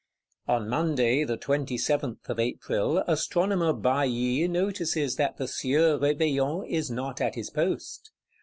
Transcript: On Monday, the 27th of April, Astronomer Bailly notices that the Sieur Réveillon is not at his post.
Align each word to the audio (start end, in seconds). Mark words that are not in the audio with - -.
On 0.47 0.67
Monday, 0.67 1.23
the 1.23 1.37
27th 1.37 2.27
of 2.27 2.39
April, 2.39 3.03
Astronomer 3.07 3.71
Bailly 3.71 4.47
notices 4.47 5.17
that 5.17 5.37
the 5.37 5.47
Sieur 5.47 5.99
Réveillon 5.99 6.67
is 6.67 6.89
not 6.89 7.21
at 7.21 7.35
his 7.35 7.51
post. 7.51 8.09